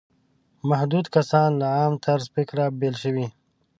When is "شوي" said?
3.03-3.27